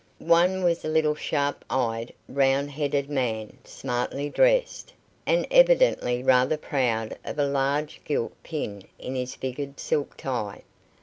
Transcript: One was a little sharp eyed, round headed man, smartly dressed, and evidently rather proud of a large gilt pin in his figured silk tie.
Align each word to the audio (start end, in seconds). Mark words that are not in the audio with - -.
One 0.33 0.63
was 0.63 0.83
a 0.83 0.87
little 0.87 1.13
sharp 1.13 1.63
eyed, 1.69 2.11
round 2.27 2.71
headed 2.71 3.07
man, 3.07 3.59
smartly 3.63 4.29
dressed, 4.29 4.91
and 5.27 5.45
evidently 5.51 6.23
rather 6.23 6.57
proud 6.57 7.15
of 7.23 7.37
a 7.37 7.45
large 7.45 8.01
gilt 8.03 8.33
pin 8.41 8.85
in 8.97 9.13
his 9.13 9.35
figured 9.35 9.79
silk 9.79 10.17
tie. 10.17 10.63